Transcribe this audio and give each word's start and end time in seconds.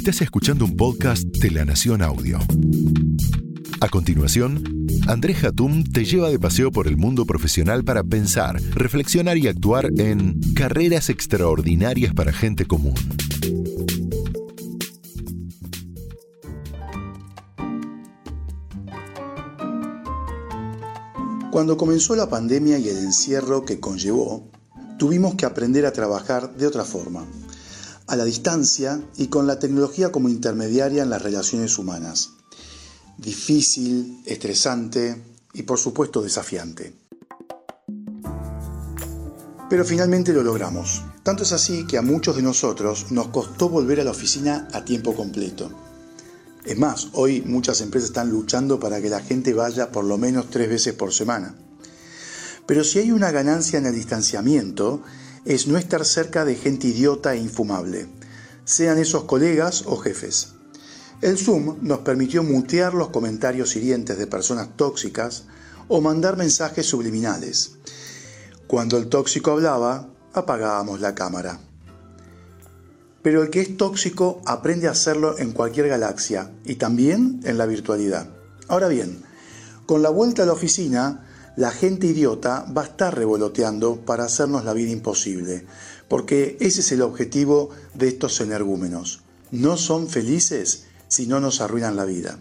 Estás 0.00 0.22
escuchando 0.22 0.64
un 0.64 0.78
podcast 0.78 1.24
de 1.24 1.50
La 1.50 1.66
Nación 1.66 2.00
Audio. 2.00 2.38
A 3.82 3.88
continuación, 3.90 4.86
Andrés 5.06 5.44
Hatum 5.44 5.84
te 5.84 6.06
lleva 6.06 6.30
de 6.30 6.38
paseo 6.38 6.72
por 6.72 6.88
el 6.88 6.96
mundo 6.96 7.26
profesional 7.26 7.84
para 7.84 8.02
pensar, 8.02 8.62
reflexionar 8.72 9.36
y 9.36 9.46
actuar 9.46 9.90
en 9.98 10.40
carreras 10.54 11.10
extraordinarias 11.10 12.14
para 12.14 12.32
gente 12.32 12.64
común. 12.64 12.94
Cuando 21.52 21.76
comenzó 21.76 22.16
la 22.16 22.30
pandemia 22.30 22.78
y 22.78 22.88
el 22.88 22.96
encierro 22.96 23.66
que 23.66 23.80
conllevó, 23.80 24.50
tuvimos 24.98 25.34
que 25.34 25.44
aprender 25.44 25.84
a 25.84 25.92
trabajar 25.92 26.56
de 26.56 26.66
otra 26.66 26.84
forma, 26.86 27.26
a 28.10 28.16
la 28.16 28.24
distancia 28.24 29.00
y 29.16 29.28
con 29.28 29.46
la 29.46 29.60
tecnología 29.60 30.10
como 30.10 30.28
intermediaria 30.28 31.04
en 31.04 31.10
las 31.10 31.22
relaciones 31.22 31.78
humanas. 31.78 32.30
Difícil, 33.16 34.20
estresante 34.26 35.22
y 35.54 35.62
por 35.62 35.78
supuesto 35.78 36.20
desafiante. 36.20 36.92
Pero 39.68 39.84
finalmente 39.84 40.32
lo 40.32 40.42
logramos. 40.42 41.04
Tanto 41.22 41.44
es 41.44 41.52
así 41.52 41.86
que 41.86 41.98
a 41.98 42.02
muchos 42.02 42.34
de 42.34 42.42
nosotros 42.42 43.12
nos 43.12 43.28
costó 43.28 43.68
volver 43.68 44.00
a 44.00 44.04
la 44.04 44.10
oficina 44.10 44.66
a 44.72 44.84
tiempo 44.84 45.14
completo. 45.14 45.70
Es 46.64 46.76
más, 46.76 47.10
hoy 47.12 47.42
muchas 47.42 47.80
empresas 47.80 48.10
están 48.10 48.30
luchando 48.30 48.80
para 48.80 49.00
que 49.00 49.08
la 49.08 49.20
gente 49.20 49.54
vaya 49.54 49.92
por 49.92 50.04
lo 50.04 50.18
menos 50.18 50.50
tres 50.50 50.68
veces 50.68 50.94
por 50.94 51.14
semana. 51.14 51.54
Pero 52.66 52.82
si 52.82 52.98
hay 52.98 53.12
una 53.12 53.30
ganancia 53.30 53.78
en 53.78 53.86
el 53.86 53.94
distanciamiento, 53.94 55.00
es 55.44 55.66
no 55.66 55.78
estar 55.78 56.04
cerca 56.04 56.44
de 56.44 56.54
gente 56.54 56.88
idiota 56.88 57.34
e 57.34 57.38
infumable, 57.38 58.08
sean 58.64 58.98
esos 58.98 59.24
colegas 59.24 59.84
o 59.86 59.96
jefes. 59.96 60.54
El 61.20 61.36
Zoom 61.36 61.76
nos 61.82 61.98
permitió 61.98 62.42
mutear 62.42 62.94
los 62.94 63.08
comentarios 63.08 63.76
hirientes 63.76 64.16
de 64.16 64.26
personas 64.26 64.76
tóxicas 64.76 65.44
o 65.88 66.00
mandar 66.00 66.36
mensajes 66.36 66.86
subliminales. 66.86 67.72
Cuando 68.66 68.96
el 68.96 69.08
tóxico 69.08 69.50
hablaba, 69.50 70.08
apagábamos 70.32 71.00
la 71.00 71.14
cámara. 71.14 71.58
Pero 73.22 73.42
el 73.42 73.50
que 73.50 73.60
es 73.60 73.76
tóxico 73.76 74.40
aprende 74.46 74.88
a 74.88 74.92
hacerlo 74.92 75.38
en 75.38 75.52
cualquier 75.52 75.88
galaxia 75.88 76.52
y 76.64 76.76
también 76.76 77.40
en 77.44 77.58
la 77.58 77.66
virtualidad. 77.66 78.30
Ahora 78.68 78.88
bien, 78.88 79.22
con 79.84 80.02
la 80.02 80.10
vuelta 80.10 80.44
a 80.44 80.46
la 80.46 80.52
oficina, 80.52 81.26
la 81.56 81.70
gente 81.70 82.06
idiota 82.06 82.66
va 82.76 82.82
a 82.82 82.86
estar 82.86 83.14
revoloteando 83.14 83.96
para 84.04 84.24
hacernos 84.24 84.64
la 84.64 84.72
vida 84.72 84.90
imposible, 84.90 85.66
porque 86.08 86.56
ese 86.60 86.80
es 86.80 86.92
el 86.92 87.02
objetivo 87.02 87.70
de 87.94 88.08
estos 88.08 88.40
energúmenos. 88.40 89.22
No 89.50 89.76
son 89.76 90.08
felices 90.08 90.84
si 91.08 91.26
no 91.26 91.40
nos 91.40 91.60
arruinan 91.60 91.96
la 91.96 92.04
vida. 92.04 92.38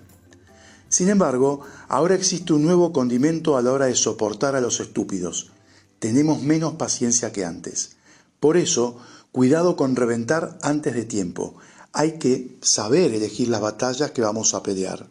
Sin 0.87 1.09
embargo, 1.09 1.61
ahora 1.87 2.15
existe 2.15 2.53
un 2.53 2.63
nuevo 2.63 2.93
condimento 2.93 3.57
a 3.57 3.61
la 3.61 3.71
hora 3.71 3.85
de 3.85 3.95
soportar 3.95 4.55
a 4.55 4.61
los 4.61 4.79
estúpidos. 4.79 5.51
Tenemos 5.99 6.41
menos 6.41 6.73
paciencia 6.73 7.31
que 7.31 7.45
antes. 7.45 7.97
Por 8.39 8.57
eso, 8.57 8.97
Cuidado 9.31 9.75
con 9.75 9.95
reventar 9.95 10.57
antes 10.63 10.95
de 10.95 11.05
tiempo. 11.05 11.55
Hay 11.93 12.17
que 12.17 12.57
saber 12.61 13.13
elegir 13.13 13.47
las 13.47 13.61
batallas 13.61 14.09
que 14.09 14.23
vamos 14.23 14.55
a 14.55 14.63
pelear. 14.63 15.07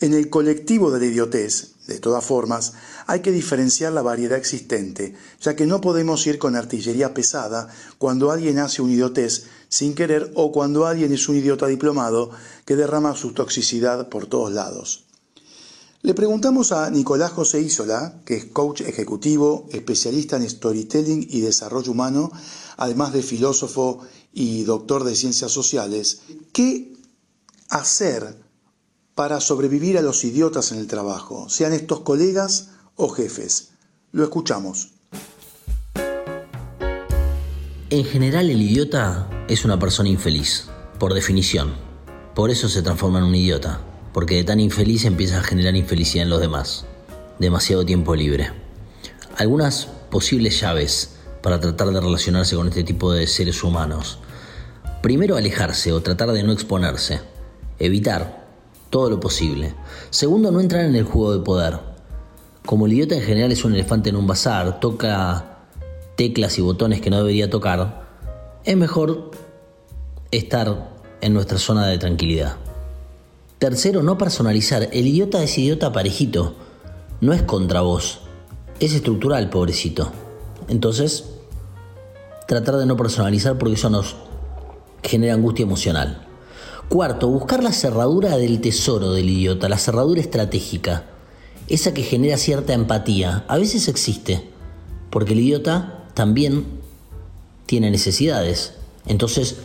En 0.00 0.14
el 0.14 0.30
colectivo 0.30 0.90
de 0.90 0.98
la 0.98 1.06
idiotez, 1.06 1.74
de 1.86 1.98
todas 1.98 2.24
formas, 2.24 2.72
hay 3.06 3.20
que 3.20 3.32
diferenciar 3.32 3.92
la 3.92 4.00
variedad 4.00 4.38
existente, 4.38 5.14
ya 5.42 5.54
que 5.54 5.66
no 5.66 5.82
podemos 5.82 6.26
ir 6.26 6.38
con 6.38 6.56
artillería 6.56 7.12
pesada 7.12 7.68
cuando 7.98 8.30
alguien 8.30 8.60
hace 8.60 8.80
un 8.80 8.90
idiotez 8.90 9.44
sin 9.68 9.94
querer 9.94 10.32
o 10.36 10.52
cuando 10.52 10.86
alguien 10.86 11.12
es 11.12 11.28
un 11.28 11.36
idiota 11.36 11.66
diplomado 11.66 12.30
que 12.64 12.76
derrama 12.76 13.14
su 13.14 13.32
toxicidad 13.34 14.08
por 14.08 14.26
todos 14.26 14.52
lados. 14.52 15.04
Le 16.00 16.14
preguntamos 16.14 16.72
a 16.72 16.88
Nicolás 16.88 17.32
José 17.32 17.60
Isola, 17.60 18.22
que 18.24 18.36
es 18.36 18.44
coach 18.46 18.80
ejecutivo, 18.80 19.68
especialista 19.70 20.38
en 20.38 20.48
storytelling 20.48 21.26
y 21.28 21.40
desarrollo 21.40 21.92
humano, 21.92 22.32
además 22.78 23.12
de 23.12 23.22
filósofo 23.22 24.00
y 24.32 24.64
doctor 24.64 25.04
de 25.04 25.14
ciencias 25.14 25.52
sociales, 25.52 26.22
¿qué 26.54 26.94
hacer 27.68 28.49
para 29.20 29.38
sobrevivir 29.38 29.98
a 29.98 30.00
los 30.00 30.24
idiotas 30.24 30.72
en 30.72 30.78
el 30.78 30.86
trabajo, 30.86 31.50
sean 31.50 31.74
estos 31.74 32.00
colegas 32.00 32.70
o 32.96 33.10
jefes? 33.10 33.72
Lo 34.12 34.24
escuchamos. 34.24 34.92
En 37.90 38.06
general 38.06 38.48
el 38.48 38.62
idiota 38.62 39.28
es 39.46 39.66
una 39.66 39.78
persona 39.78 40.08
infeliz, 40.08 40.70
por 40.98 41.12
definición. 41.12 41.74
Por 42.34 42.48
eso 42.48 42.70
se 42.70 42.80
transforma 42.80 43.18
en 43.18 43.26
un 43.26 43.34
idiota 43.34 43.82
porque 44.14 44.36
de 44.36 44.44
tan 44.44 44.58
infeliz 44.58 45.04
empieza 45.04 45.40
a 45.40 45.42
generar 45.42 45.76
infelicidad 45.76 46.24
en 46.24 46.30
los 46.30 46.40
demás. 46.40 46.86
Demasiado 47.38 47.84
tiempo 47.84 48.16
libre. 48.16 48.50
Algunas 49.36 49.84
posibles 50.10 50.58
llaves 50.58 51.16
para 51.42 51.60
tratar 51.60 51.88
de 51.88 52.00
relacionarse 52.00 52.56
con 52.56 52.68
este 52.68 52.84
tipo 52.84 53.12
de 53.12 53.26
seres 53.26 53.62
humanos. 53.64 54.18
Primero, 55.02 55.36
alejarse 55.36 55.92
o 55.92 56.00
tratar 56.00 56.32
de 56.32 56.42
no 56.42 56.52
exponerse. 56.52 57.20
Evitar 57.78 58.39
todo 58.90 59.08
lo 59.08 59.20
posible. 59.20 59.74
Segundo, 60.10 60.50
no 60.50 60.60
entrar 60.60 60.84
en 60.84 60.96
el 60.96 61.04
juego 61.04 61.32
de 61.32 61.44
poder. 61.44 61.78
Como 62.66 62.86
el 62.86 62.92
idiota 62.92 63.14
en 63.14 63.22
general 63.22 63.52
es 63.52 63.64
un 63.64 63.74
elefante 63.74 64.10
en 64.10 64.16
un 64.16 64.26
bazar, 64.26 64.80
toca 64.80 65.60
teclas 66.16 66.58
y 66.58 66.60
botones 66.60 67.00
que 67.00 67.08
no 67.08 67.18
debería 67.18 67.48
tocar, 67.48 68.04
es 68.64 68.76
mejor 68.76 69.30
estar 70.30 70.90
en 71.20 71.32
nuestra 71.32 71.58
zona 71.58 71.86
de 71.86 71.98
tranquilidad. 71.98 72.56
Tercero, 73.58 74.02
no 74.02 74.18
personalizar. 74.18 74.88
El 74.92 75.06
idiota 75.06 75.42
es 75.42 75.56
idiota 75.58 75.92
parejito. 75.92 76.54
No 77.20 77.32
es 77.32 77.42
contra 77.42 77.82
vos. 77.82 78.20
Es 78.80 78.94
estructural, 78.94 79.50
pobrecito. 79.50 80.10
Entonces, 80.68 81.24
tratar 82.46 82.76
de 82.76 82.86
no 82.86 82.96
personalizar 82.96 83.58
porque 83.58 83.74
eso 83.74 83.90
nos 83.90 84.16
genera 85.02 85.34
angustia 85.34 85.64
emocional. 85.64 86.26
Cuarto, 86.90 87.28
buscar 87.28 87.62
la 87.62 87.70
cerradura 87.70 88.36
del 88.36 88.60
tesoro 88.60 89.12
del 89.12 89.30
idiota, 89.30 89.68
la 89.68 89.78
cerradura 89.78 90.20
estratégica. 90.20 91.04
Esa 91.68 91.94
que 91.94 92.02
genera 92.02 92.36
cierta 92.36 92.72
empatía. 92.72 93.44
A 93.46 93.58
veces 93.58 93.86
existe. 93.86 94.50
Porque 95.08 95.34
el 95.34 95.38
idiota 95.38 96.08
también 96.14 96.66
tiene 97.66 97.92
necesidades. 97.92 98.74
Entonces, 99.06 99.58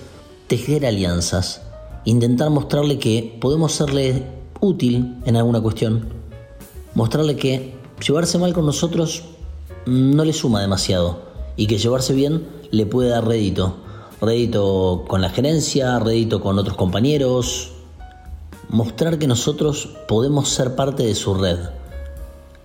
tejer 0.46 0.86
alianzas 0.86 1.64
intentar 2.04 2.52
mostrarle 2.52 3.00
que 3.00 3.36
podemos 3.42 3.74
serle 3.74 4.28
útil 4.62 5.18
en 5.26 5.36
alguna 5.36 5.62
cuestión, 5.62 6.10
mostrarle 6.94 7.38
que 7.38 7.74
llevarse 8.06 8.38
mal 8.38 8.54
con 8.54 8.68
nosotros 8.68 9.24
no 9.88 10.24
le 10.24 10.34
suma 10.34 10.62
demasiado 10.62 11.24
y 11.56 11.66
que 11.66 11.80
llevarse 11.80 12.14
bien 12.14 12.46
le 12.70 12.86
puede 12.86 13.10
dar 13.10 13.28
rédito, 13.28 13.78
rédito 14.26 15.06
con 15.08 15.22
la 15.22 15.30
gerencia, 15.30 16.00
rédito 16.00 16.42
con 16.42 16.58
otros 16.58 16.76
compañeros, 16.76 17.72
mostrar 18.70 19.20
que 19.20 19.28
nosotros 19.28 19.90
podemos 20.08 20.50
ser 20.50 20.76
parte 20.76 21.04
de 21.04 21.16
su 21.16 21.36
red. 21.36 21.60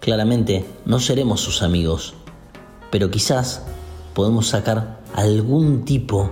Claramente 0.01 0.65
no 0.87 0.99
seremos 0.99 1.41
sus 1.41 1.63
amigos, 1.63 2.15
pero 2.91 3.11
quizás 3.11 3.63
podemos 4.15 4.49
sacar 4.49 5.01
algún 5.15 5.85
tipo 5.85 6.31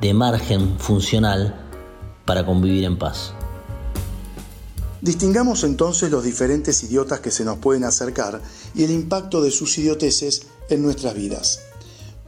de 0.00 0.14
margen 0.14 0.78
funcional 0.78 1.54
para 2.24 2.44
convivir 2.46 2.84
en 2.84 2.98
paz. 2.98 3.32
Distingamos 5.00 5.64
entonces 5.64 6.10
los 6.10 6.24
diferentes 6.24 6.82
idiotas 6.82 7.20
que 7.20 7.30
se 7.30 7.44
nos 7.44 7.58
pueden 7.58 7.84
acercar 7.84 8.40
y 8.74 8.84
el 8.84 8.90
impacto 8.90 9.42
de 9.42 9.50
sus 9.50 9.76
idioteces 9.76 10.46
en 10.70 10.82
nuestras 10.82 11.14
vidas. 11.14 11.60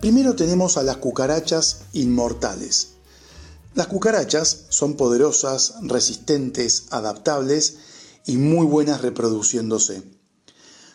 Primero 0.01 0.37
tenemos 0.37 0.77
a 0.77 0.83
las 0.83 0.99
cucarachas 0.99 1.79
inmortales. 1.95 2.89
Las 3.75 3.87
cucarachas 3.87 4.67
son 4.69 4.95
poderosas, 4.95 5.75
resistentes, 5.83 6.85
adaptables 6.91 7.79
y 8.27 8.37
muy 8.37 8.67
buenas 8.67 9.01
reproduciéndose. 9.01 10.03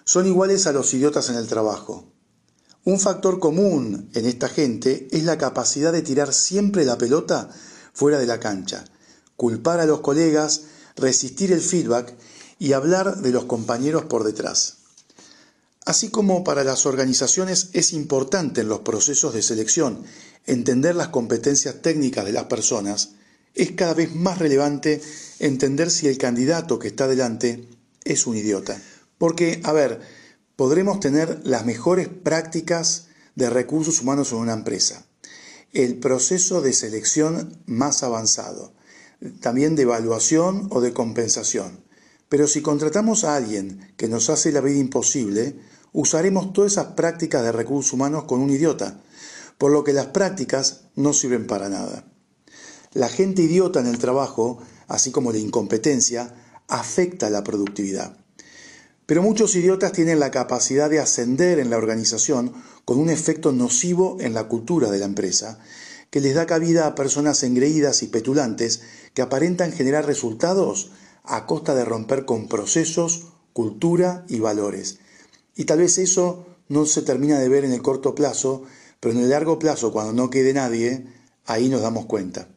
Son 0.03 0.27
iguales 0.27 0.67
a 0.67 0.71
los 0.71 0.93
idiotas 0.93 1.29
en 1.29 1.35
el 1.35 1.47
trabajo. 1.47 2.05
Un 2.83 2.99
factor 2.99 3.39
común 3.39 4.09
en 4.13 4.25
esta 4.25 4.49
gente 4.49 5.07
es 5.11 5.23
la 5.23 5.37
capacidad 5.37 5.91
de 5.91 6.03
tirar 6.03 6.31
siempre 6.31 6.85
la 6.85 6.97
pelota 6.97 7.49
fuera 7.93 8.19
de 8.19 8.27
la 8.27 8.39
cancha, 8.39 8.85
culpar 9.35 9.79
a 9.79 9.85
los 9.85 10.01
colegas, 10.01 10.61
resistir 10.95 11.51
el 11.51 11.61
feedback 11.61 12.15
y 12.59 12.73
hablar 12.73 13.17
de 13.17 13.31
los 13.31 13.45
compañeros 13.45 14.05
por 14.05 14.23
detrás. 14.23 14.80
Así 15.85 16.09
como 16.09 16.43
para 16.43 16.63
las 16.63 16.85
organizaciones 16.85 17.69
es 17.73 17.93
importante 17.93 18.61
en 18.61 18.69
los 18.69 18.81
procesos 18.81 19.33
de 19.33 19.41
selección 19.41 20.03
entender 20.45 20.95
las 20.95 21.09
competencias 21.09 21.81
técnicas 21.81 22.25
de 22.25 22.33
las 22.33 22.45
personas, 22.45 23.13
es 23.53 23.71
cada 23.71 23.93
vez 23.93 24.15
más 24.15 24.37
relevante 24.37 25.01
entender 25.39 25.91
si 25.91 26.07
el 26.07 26.17
candidato 26.17 26.79
que 26.79 26.87
está 26.89 27.07
delante 27.07 27.67
es 28.03 28.27
un 28.27 28.37
idiota. 28.37 28.81
Porque, 29.17 29.59
a 29.63 29.71
ver, 29.71 30.01
podremos 30.55 30.99
tener 30.99 31.41
las 31.43 31.65
mejores 31.65 32.07
prácticas 32.07 33.07
de 33.35 33.49
recursos 33.49 34.01
humanos 34.01 34.31
en 34.31 34.37
una 34.37 34.53
empresa, 34.53 35.05
el 35.73 35.97
proceso 35.97 36.61
de 36.61 36.73
selección 36.73 37.57
más 37.65 38.03
avanzado, 38.03 38.73
también 39.39 39.75
de 39.75 39.83
evaluación 39.83 40.67
o 40.71 40.81
de 40.81 40.93
compensación. 40.93 41.83
Pero 42.29 42.47
si 42.47 42.61
contratamos 42.61 43.23
a 43.23 43.35
alguien 43.35 43.93
que 43.97 44.07
nos 44.07 44.29
hace 44.29 44.51
la 44.51 44.61
vida 44.61 44.79
imposible, 44.79 45.55
usaremos 45.93 46.53
todas 46.53 46.73
esas 46.73 46.87
prácticas 46.93 47.43
de 47.43 47.51
recursos 47.51 47.93
humanos 47.93 48.23
con 48.23 48.41
un 48.41 48.49
idiota, 48.49 49.01
por 49.57 49.71
lo 49.71 49.83
que 49.83 49.93
las 49.93 50.07
prácticas 50.07 50.85
no 50.95 51.13
sirven 51.13 51.47
para 51.47 51.69
nada. 51.69 52.05
La 52.93 53.09
gente 53.09 53.41
idiota 53.41 53.79
en 53.79 53.87
el 53.87 53.99
trabajo, 53.99 54.59
así 54.87 55.11
como 55.11 55.31
la 55.31 55.37
incompetencia, 55.37 56.33
afecta 56.67 57.29
la 57.29 57.43
productividad. 57.43 58.17
Pero 59.05 59.23
muchos 59.23 59.55
idiotas 59.55 59.91
tienen 59.91 60.19
la 60.19 60.31
capacidad 60.31 60.89
de 60.89 60.99
ascender 60.99 61.59
en 61.59 61.69
la 61.69 61.77
organización 61.77 62.53
con 62.85 62.97
un 62.97 63.09
efecto 63.09 63.51
nocivo 63.51 64.17
en 64.21 64.33
la 64.33 64.47
cultura 64.47 64.89
de 64.89 64.99
la 64.99 65.05
empresa, 65.05 65.59
que 66.09 66.21
les 66.21 66.33
da 66.33 66.45
cabida 66.45 66.87
a 66.87 66.95
personas 66.95 67.43
engreídas 67.43 68.03
y 68.03 68.07
petulantes 68.07 68.81
que 69.13 69.21
aparentan 69.21 69.73
generar 69.73 70.05
resultados 70.05 70.91
a 71.23 71.45
costa 71.45 71.75
de 71.75 71.85
romper 71.85 72.25
con 72.25 72.47
procesos, 72.47 73.27
cultura 73.53 74.25
y 74.27 74.39
valores. 74.39 74.99
Y 75.55 75.65
tal 75.65 75.79
vez 75.79 75.97
eso 75.97 76.45
no 76.69 76.85
se 76.85 77.01
termina 77.01 77.39
de 77.39 77.49
ver 77.49 77.65
en 77.65 77.73
el 77.73 77.81
corto 77.81 78.15
plazo, 78.15 78.63
pero 78.99 79.13
en 79.13 79.21
el 79.21 79.29
largo 79.29 79.59
plazo, 79.59 79.91
cuando 79.91 80.13
no 80.13 80.29
quede 80.29 80.53
nadie, 80.53 81.07
ahí 81.45 81.69
nos 81.69 81.81
damos 81.81 82.05
cuenta. 82.05 82.47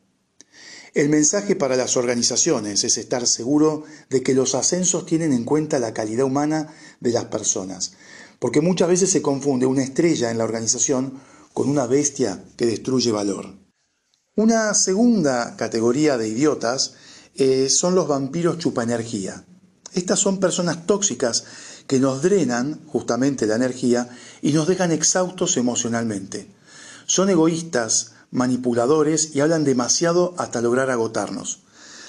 El 0.94 1.08
mensaje 1.08 1.56
para 1.56 1.74
las 1.74 1.96
organizaciones 1.96 2.84
es 2.84 2.98
estar 2.98 3.26
seguro 3.26 3.82
de 4.10 4.22
que 4.22 4.34
los 4.34 4.54
ascensos 4.54 5.06
tienen 5.06 5.32
en 5.32 5.42
cuenta 5.42 5.80
la 5.80 5.92
calidad 5.92 6.24
humana 6.24 6.72
de 7.00 7.10
las 7.10 7.24
personas, 7.24 7.94
porque 8.38 8.60
muchas 8.60 8.88
veces 8.88 9.10
se 9.10 9.20
confunde 9.20 9.66
una 9.66 9.82
estrella 9.82 10.30
en 10.30 10.38
la 10.38 10.44
organización 10.44 11.20
con 11.52 11.68
una 11.68 11.86
bestia 11.86 12.44
que 12.56 12.66
destruye 12.66 13.10
valor. 13.10 13.56
Una 14.36 14.72
segunda 14.74 15.56
categoría 15.56 16.16
de 16.16 16.28
idiotas 16.28 16.94
eh, 17.34 17.68
son 17.70 17.96
los 17.96 18.06
vampiros 18.06 18.58
chupaenergía. 18.58 19.44
Estas 19.94 20.20
son 20.20 20.38
personas 20.38 20.86
tóxicas 20.86 21.44
que 21.86 22.00
nos 22.00 22.22
drenan 22.22 22.80
justamente 22.86 23.46
la 23.46 23.56
energía 23.56 24.08
y 24.42 24.52
nos 24.52 24.66
dejan 24.66 24.92
exhaustos 24.92 25.56
emocionalmente. 25.56 26.50
Son 27.06 27.28
egoístas, 27.28 28.12
manipuladores 28.30 29.34
y 29.34 29.40
hablan 29.40 29.64
demasiado 29.64 30.34
hasta 30.38 30.60
lograr 30.60 30.90
agotarnos. 30.90 31.60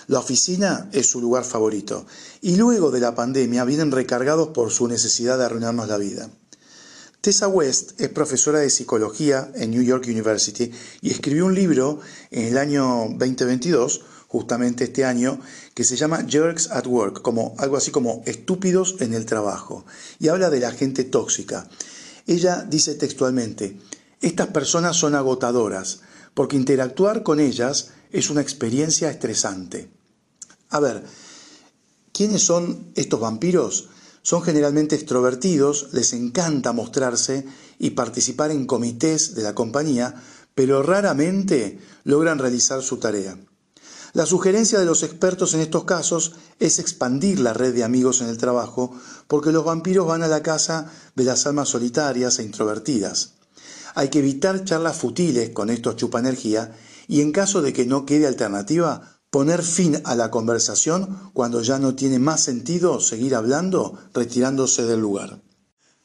La 0.07 0.19
oficina 0.19 0.89
es 0.91 1.09
su 1.09 1.19
lugar 1.19 1.43
favorito 1.43 2.05
y 2.41 2.57
luego 2.57 2.91
de 2.91 2.99
la 2.99 3.15
pandemia 3.15 3.63
vienen 3.63 3.91
recargados 3.91 4.49
por 4.49 4.71
su 4.71 4.87
necesidad 4.87 5.37
de 5.37 5.45
arruinarnos 5.45 5.87
la 5.87 5.97
vida. 5.97 6.29
Tessa 7.25 7.47
West 7.47 7.99
es 7.99 8.09
profesora 8.09 8.59
de 8.59 8.69
psicología 8.69 9.51
en 9.55 9.71
New 9.71 9.81
York 9.81 10.05
University 10.05 10.71
y 11.01 11.09
escribió 11.09 11.47
un 11.47 11.55
libro 11.55 11.99
en 12.29 12.45
el 12.45 12.55
año 12.59 13.07
2022, 13.17 14.01
justamente 14.27 14.83
este 14.83 15.05
año, 15.05 15.39
que 15.73 15.83
se 15.83 15.95
llama 15.95 16.23
Jerks 16.29 16.69
at 16.69 16.85
Work, 16.85 17.23
como 17.23 17.55
algo 17.57 17.77
así 17.77 17.89
como 17.89 18.21
estúpidos 18.27 18.97
en 18.99 19.15
el 19.15 19.25
trabajo, 19.25 19.87
y 20.19 20.27
habla 20.27 20.51
de 20.51 20.59
la 20.59 20.69
gente 20.69 21.03
tóxica. 21.03 21.67
Ella 22.27 22.61
dice 22.61 22.93
textualmente, 22.93 23.75
estas 24.21 24.49
personas 24.49 24.95
son 24.95 25.15
agotadoras, 25.15 26.01
porque 26.35 26.57
interactuar 26.57 27.23
con 27.23 27.39
ellas 27.39 27.89
es 28.11 28.29
una 28.29 28.41
experiencia 28.41 29.09
estresante. 29.09 29.89
A 30.69 30.79
ver, 30.79 31.03
¿quiénes 32.13 32.43
son 32.43 32.91
estos 32.93 33.19
vampiros? 33.19 33.89
Son 34.25 34.41
generalmente 34.41 34.95
extrovertidos, 34.95 35.89
les 35.91 36.11
encanta 36.13 36.73
mostrarse 36.73 37.45
y 37.77 37.91
participar 37.91 38.49
en 38.49 38.65
comités 38.65 39.35
de 39.35 39.43
la 39.43 39.53
compañía, 39.53 40.15
pero 40.55 40.81
raramente 40.81 41.77
logran 42.05 42.39
realizar 42.39 42.81
su 42.81 42.97
tarea. 42.97 43.37
La 44.13 44.25
sugerencia 44.25 44.79
de 44.79 44.85
los 44.85 45.03
expertos 45.03 45.53
en 45.53 45.59
estos 45.59 45.83
casos 45.83 46.31
es 46.59 46.79
expandir 46.79 47.39
la 47.39 47.53
red 47.53 47.75
de 47.75 47.83
amigos 47.83 48.21
en 48.21 48.29
el 48.29 48.39
trabajo, 48.39 48.99
porque 49.27 49.51
los 49.51 49.63
vampiros 49.63 50.07
van 50.07 50.23
a 50.23 50.27
la 50.27 50.41
casa 50.41 50.91
de 51.13 51.23
las 51.23 51.45
almas 51.45 51.69
solitarias 51.69 52.39
e 52.39 52.43
introvertidas. 52.43 53.33
Hay 53.93 54.09
que 54.09 54.19
evitar 54.19 54.65
charlas 54.65 54.97
futiles 54.97 55.51
con 55.51 55.69
estos 55.69 55.97
chupaenergía 55.97 56.75
y 57.07 57.21
en 57.21 57.31
caso 57.31 57.61
de 57.61 57.73
que 57.73 57.85
no 57.85 58.07
quede 58.07 58.25
alternativa, 58.25 59.14
poner 59.35 59.63
fin 59.63 59.99
a 60.05 60.15
la 60.15 60.31
conversación 60.31 61.29
cuando 61.33 61.61
ya 61.61 61.77
no 61.77 61.93
tiene 61.93 62.19
más 62.19 62.41
sentido 62.41 63.01
seguir 63.01 63.35
hablando, 63.35 63.99
retirándose 64.13 64.83
del 64.83 65.01
lugar. 65.01 65.41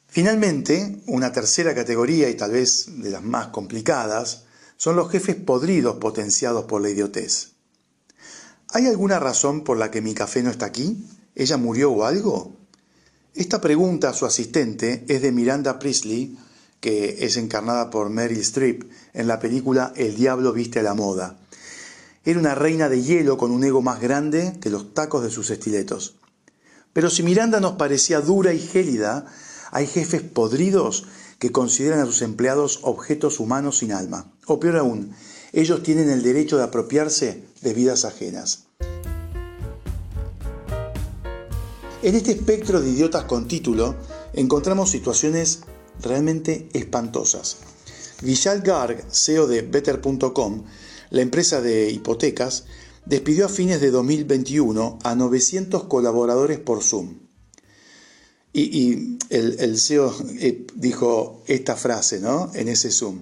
Finalmente, 0.05 1.01
una 1.07 1.31
tercera 1.31 1.73
categoría 1.73 2.29
y 2.29 2.35
tal 2.35 2.51
vez 2.51 2.87
de 2.97 3.09
las 3.09 3.23
más 3.23 3.47
complicadas, 3.47 4.43
son 4.75 4.97
los 4.97 5.09
jefes 5.09 5.37
podridos 5.37 5.95
potenciados 5.95 6.65
por 6.65 6.81
la 6.81 6.89
idiotez. 6.89 7.53
¿Hay 8.67 8.87
alguna 8.87 9.17
razón 9.17 9.63
por 9.63 9.77
la 9.77 9.91
que 9.91 10.01
mi 10.01 10.13
café 10.13 10.43
no 10.43 10.49
está 10.49 10.65
aquí? 10.65 11.01
¿Ella 11.33 11.55
murió 11.55 11.89
o 11.93 12.03
algo? 12.03 12.57
Esta 13.33 13.61
pregunta 13.61 14.09
a 14.09 14.13
su 14.13 14.25
asistente 14.25 15.05
es 15.07 15.21
de 15.21 15.31
Miranda 15.31 15.79
Priestley, 15.79 16.37
que 16.81 17.23
es 17.25 17.37
encarnada 17.37 17.89
por 17.91 18.09
Meryl 18.09 18.41
Streep 18.41 18.91
en 19.13 19.27
la 19.27 19.39
película 19.39 19.93
El 19.95 20.17
diablo 20.17 20.51
viste 20.51 20.79
a 20.79 20.83
la 20.83 20.95
moda. 20.95 21.37
Era 22.23 22.39
una 22.39 22.53
reina 22.53 22.87
de 22.87 23.01
hielo 23.01 23.37
con 23.37 23.51
un 23.51 23.63
ego 23.63 23.81
más 23.81 23.99
grande 23.99 24.57
que 24.61 24.69
los 24.69 24.93
tacos 24.93 25.23
de 25.23 25.31
sus 25.31 25.49
estiletos. 25.49 26.15
Pero 26.93 27.09
si 27.09 27.23
Miranda 27.23 27.59
nos 27.59 27.73
parecía 27.73 28.21
dura 28.21 28.53
y 28.53 28.59
gélida, 28.59 29.25
hay 29.71 29.87
jefes 29.87 30.21
podridos 30.21 31.05
que 31.39 31.51
consideran 31.51 31.99
a 31.99 32.05
sus 32.05 32.21
empleados 32.21 32.79
objetos 32.83 33.39
humanos 33.39 33.79
sin 33.79 33.91
alma. 33.91 34.31
O 34.45 34.59
peor 34.59 34.77
aún, 34.77 35.15
ellos 35.51 35.81
tienen 35.81 36.09
el 36.09 36.21
derecho 36.21 36.57
de 36.57 36.63
apropiarse 36.63 37.43
de 37.61 37.73
vidas 37.73 38.05
ajenas. 38.05 38.65
En 42.03 42.15
este 42.15 42.31
espectro 42.31 42.81
de 42.81 42.89
idiotas 42.89 43.25
con 43.25 43.47
título 43.47 43.95
encontramos 44.33 44.91
situaciones 44.91 45.61
realmente 46.01 46.69
espantosas. 46.73 47.57
Vishal 48.21 48.61
Garg, 48.61 49.03
CEO 49.11 49.47
de 49.47 49.63
Better.com, 49.63 50.63
la 51.11 51.21
empresa 51.21 51.61
de 51.61 51.91
hipotecas, 51.91 52.65
despidió 53.05 53.45
a 53.45 53.49
fines 53.49 53.81
de 53.81 53.91
2021 53.91 54.99
a 55.03 55.13
900 55.13 55.83
colaboradores 55.83 56.59
por 56.59 56.83
Zoom. 56.83 57.19
Y, 58.53 59.17
el, 59.29 59.79
CEO 59.79 60.13
eh, 60.39 60.67
dijo 60.75 61.41
esta 61.47 61.75
frase 61.75 62.19
¿no? 62.19 62.51
en 62.53 62.67
ese 62.67 62.91
Zoom. 62.91 63.21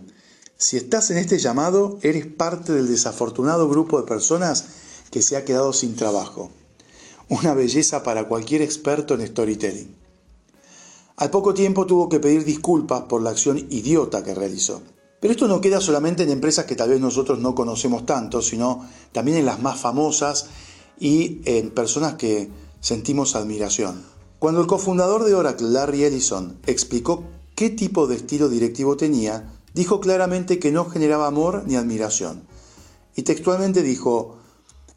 Si 0.58 0.76
estás 0.78 1.12
en 1.12 1.18
este 1.18 1.38
llamado, 1.38 2.00
eres 2.02 2.26
parte 2.26 2.74
del 2.74 2.88
desafortunado 2.88 3.70
grupo 3.70 4.02
de 4.02 4.08
personas 4.08 4.66
que 5.12 5.22
se 5.22 5.38
ha 5.38 5.46
quedado 5.46 5.72
sin 5.74 5.96
trabajo. 5.96 6.52
Una 7.30 7.54
belleza 7.54 8.04
para 8.04 8.28
cualquier 8.28 8.62
experto 8.62 9.14
en 9.14 9.28
storytelling. 9.28 9.96
Al 11.16 11.30
poco 11.30 11.54
tiempo 11.54 11.86
tuvo 11.86 12.10
que 12.10 12.20
pedir 12.20 12.44
disculpas 12.44 13.04
por 13.04 13.22
la 13.22 13.30
acción 13.32 13.58
idiota 13.70 14.24
que 14.24 14.34
realizó. 14.34 14.82
Pero 15.20 15.34
esto 15.34 15.48
no 15.48 15.62
queda 15.62 15.82
solamente 15.82 16.24
en 16.24 16.30
empresas 16.30 16.66
que 16.66 16.76
tal 16.76 16.90
vez 16.90 17.02
nosotros 17.02 17.40
no 17.40 17.56
conocemos 17.56 18.06
tanto, 18.06 18.42
sino 18.42 18.88
también 19.12 19.38
en 19.38 19.46
las 19.46 19.62
más 19.62 19.80
famosas 19.80 20.48
y 21.00 21.42
en 21.46 21.72
personas 21.72 22.14
que 22.14 22.50
sentimos 22.80 23.36
admiración. 23.36 24.04
Cuando 24.40 24.62
el 24.62 24.68
cofundador 24.68 25.26
de 25.26 25.36
Oracle, 25.36 25.70
Larry 25.70 26.06
Ellison, 26.06 26.58
explicó 26.66 27.26
qué 27.56 27.70
tipo 27.70 28.08
de 28.08 28.16
estilo 28.16 28.48
directivo 28.48 28.96
tenía, 28.96 29.52
dijo 29.74 30.00
claramente 30.00 30.60
que 30.60 30.72
no 30.72 30.86
generaba 30.86 31.28
amor 31.28 31.64
ni 31.68 31.76
admiración. 31.76 32.44
Y 33.16 33.24
textualmente 33.24 33.84
dijo, 33.84 34.38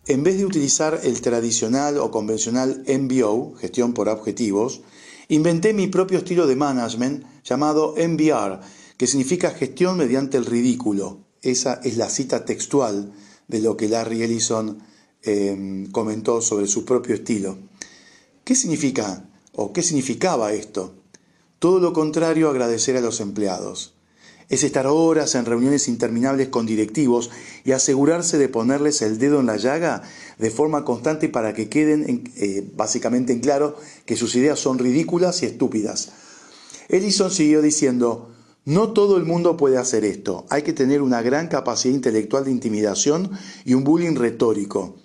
en 0.06 0.22
vez 0.22 0.38
de 0.38 0.46
utilizar 0.46 1.00
el 1.02 1.20
tradicional 1.20 1.98
o 1.98 2.12
convencional 2.12 2.84
MBO, 2.86 3.54
gestión 3.56 3.92
por 3.94 4.08
objetivos, 4.08 4.82
Inventé 5.32 5.72
mi 5.72 5.86
propio 5.86 6.18
estilo 6.18 6.46
de 6.46 6.56
management 6.56 7.24
llamado 7.42 7.94
MBR, 7.96 8.60
que 9.02 9.08
significa 9.08 9.50
gestión 9.50 9.98
mediante 9.98 10.36
el 10.36 10.46
ridículo. 10.46 11.26
Esa 11.42 11.80
es 11.82 11.96
la 11.96 12.08
cita 12.08 12.44
textual 12.44 13.12
de 13.48 13.60
lo 13.60 13.76
que 13.76 13.88
Larry 13.88 14.22
Ellison 14.22 14.78
em, 15.24 15.90
comentó 15.90 16.40
sobre 16.40 16.68
su 16.68 16.84
propio 16.84 17.16
estilo. 17.16 17.58
¿Qué 18.44 18.54
significa 18.54 19.28
o 19.54 19.72
qué 19.72 19.82
significaba 19.82 20.52
esto? 20.52 20.94
Todo 21.58 21.80
lo 21.80 21.92
contrario 21.92 22.48
agradecer 22.48 22.96
a 22.96 23.00
los 23.00 23.18
empleados 23.18 23.94
es 24.48 24.62
estar 24.62 24.86
horas 24.86 25.34
en 25.34 25.46
reuniones 25.46 25.88
interminables 25.88 26.50
con 26.50 26.64
directivos 26.64 27.30
y 27.64 27.72
asegurarse 27.72 28.38
de 28.38 28.48
ponerles 28.48 29.02
el 29.02 29.18
dedo 29.18 29.40
en 29.40 29.46
la 29.46 29.56
llaga 29.56 30.02
de 30.38 30.50
forma 30.52 30.84
constante 30.84 31.28
para 31.28 31.54
que 31.54 31.68
queden 31.68 32.30
eh, 32.36 32.70
básicamente 32.76 33.32
en 33.32 33.40
claro 33.40 33.76
que 34.06 34.14
sus 34.14 34.36
ideas 34.36 34.60
son 34.60 34.78
ridículas 34.78 35.42
y 35.42 35.46
estúpidas. 35.46 36.12
Ellison 36.88 37.32
siguió 37.32 37.62
diciendo, 37.62 38.31
no 38.64 38.92
todo 38.92 39.16
el 39.16 39.24
mundo 39.24 39.56
puede 39.56 39.76
hacer 39.76 40.04
esto, 40.04 40.46
hay 40.48 40.62
que 40.62 40.72
tener 40.72 41.02
una 41.02 41.20
gran 41.20 41.48
capacidad 41.48 41.94
intelectual 41.94 42.44
de 42.44 42.52
intimidación 42.52 43.30
y 43.64 43.74
un 43.74 43.82
bullying 43.82 44.14
retórico. 44.14 44.96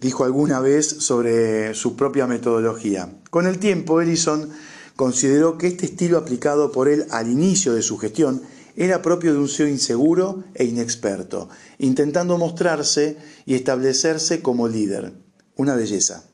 Dijo 0.00 0.24
alguna 0.24 0.60
vez 0.60 0.86
sobre 0.88 1.74
su 1.74 1.94
propia 1.94 2.26
metodología. 2.26 3.12
Con 3.30 3.46
el 3.46 3.58
tiempo, 3.58 4.00
Ellison 4.00 4.50
consideró 4.96 5.58
que 5.58 5.68
este 5.68 5.86
estilo 5.86 6.18
aplicado 6.18 6.72
por 6.72 6.88
él 6.88 7.06
al 7.10 7.30
inicio 7.30 7.74
de 7.74 7.82
su 7.82 7.98
gestión 7.98 8.42
era 8.76 9.02
propio 9.02 9.32
de 9.32 9.38
un 9.38 9.48
CEO 9.48 9.68
inseguro 9.68 10.44
e 10.54 10.64
inexperto, 10.64 11.48
intentando 11.78 12.38
mostrarse 12.38 13.16
y 13.46 13.54
establecerse 13.54 14.42
como 14.42 14.68
líder. 14.68 15.12
Una 15.56 15.76
belleza. 15.76 16.24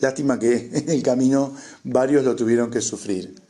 Lástima 0.00 0.38
que 0.38 0.70
en 0.72 0.90
el 0.90 1.02
camino 1.02 1.54
varios 1.84 2.24
lo 2.24 2.36
tuvieron 2.36 2.70
que 2.70 2.80
sufrir. 2.80 3.41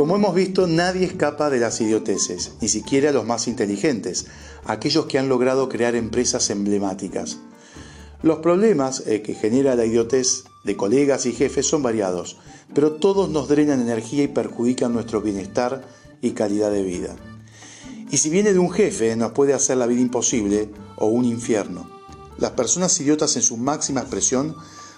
Como 0.00 0.16
hemos 0.16 0.34
visto, 0.34 0.66
nadie 0.66 1.04
escapa 1.04 1.50
de 1.50 1.60
las 1.60 1.78
idioteces, 1.82 2.52
ni 2.62 2.68
siquiera 2.68 3.12
los 3.12 3.26
más 3.26 3.46
inteligentes, 3.46 4.28
aquellos 4.64 5.04
que 5.04 5.18
han 5.18 5.28
logrado 5.28 5.68
crear 5.68 5.94
empresas 5.94 6.48
emblemáticas. 6.48 7.36
Los 8.22 8.38
problemas 8.38 9.02
eh, 9.06 9.20
que 9.20 9.34
genera 9.34 9.74
la 9.74 9.84
idiotez 9.84 10.44
de 10.64 10.74
colegas 10.74 11.26
y 11.26 11.34
jefes 11.34 11.66
son 11.66 11.82
variados, 11.82 12.38
pero 12.74 12.92
todos 12.92 13.28
nos 13.28 13.46
drenan 13.50 13.82
energía 13.82 14.22
y 14.22 14.28
perjudican 14.28 14.94
nuestro 14.94 15.20
bienestar 15.20 15.86
y 16.22 16.30
calidad 16.30 16.70
de 16.70 16.82
vida. 16.82 17.14
Y 18.10 18.16
si 18.16 18.30
viene 18.30 18.54
de 18.54 18.58
un 18.58 18.70
jefe, 18.70 19.14
nos 19.16 19.32
puede 19.32 19.52
hacer 19.52 19.76
la 19.76 19.86
vida 19.86 20.00
imposible 20.00 20.70
o 20.96 21.08
un 21.08 21.26
infierno. 21.26 21.90
Las 22.38 22.52
personas 22.52 22.98
idiotas 23.02 23.36
en 23.36 23.42
su 23.42 23.58
máxima 23.58 24.00
expresión 24.00 24.56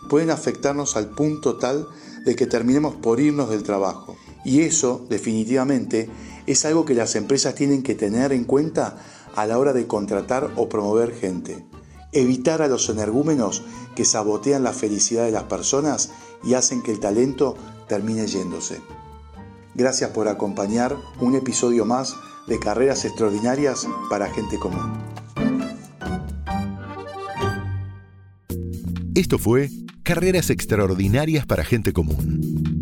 pueden 0.08 0.30
afectarnos 0.30 0.96
al 0.96 1.08
punto 1.08 1.56
tal 1.56 1.88
de 2.24 2.36
que 2.36 2.46
terminemos 2.46 2.94
por 2.94 3.18
irnos 3.18 3.50
del 3.50 3.64
trabajo. 3.64 4.16
Y 4.44 4.60
eso, 4.60 5.06
definitivamente, 5.08 6.08
es 6.46 6.64
algo 6.64 6.84
que 6.84 6.94
las 6.94 7.14
empresas 7.14 7.54
tienen 7.54 7.82
que 7.82 7.94
tener 7.94 8.32
en 8.32 8.44
cuenta 8.44 8.96
a 9.34 9.46
la 9.46 9.58
hora 9.58 9.72
de 9.72 9.86
contratar 9.86 10.50
o 10.56 10.68
promover 10.68 11.14
gente. 11.14 11.64
Evitar 12.12 12.60
a 12.60 12.68
los 12.68 12.88
energúmenos 12.88 13.62
que 13.94 14.04
sabotean 14.04 14.62
la 14.62 14.72
felicidad 14.72 15.24
de 15.24 15.32
las 15.32 15.44
personas 15.44 16.10
y 16.44 16.54
hacen 16.54 16.82
que 16.82 16.92
el 16.92 17.00
talento 17.00 17.56
termine 17.88 18.26
yéndose. 18.26 18.80
Gracias 19.74 20.10
por 20.10 20.28
acompañar 20.28 20.96
un 21.20 21.34
episodio 21.34 21.86
más 21.86 22.14
de 22.46 22.58
Carreras 22.58 23.04
Extraordinarias 23.04 23.86
para 24.10 24.28
Gente 24.28 24.58
Común. 24.58 24.92
Esto 29.14 29.38
fue 29.38 29.70
Carreras 30.02 30.50
Extraordinarias 30.50 31.46
para 31.46 31.64
Gente 31.64 31.92
Común. 31.92 32.81